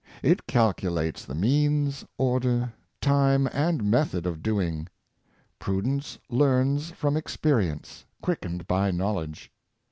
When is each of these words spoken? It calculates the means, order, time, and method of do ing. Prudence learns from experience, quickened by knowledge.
It 0.23 0.47
calculates 0.47 1.25
the 1.25 1.35
means, 1.35 2.03
order, 2.17 2.73
time, 3.01 3.47
and 3.53 3.83
method 3.83 4.25
of 4.25 4.41
do 4.41 4.59
ing. 4.59 4.87
Prudence 5.59 6.17
learns 6.27 6.89
from 6.89 7.15
experience, 7.15 8.05
quickened 8.19 8.65
by 8.67 8.89
knowledge. 8.89 9.51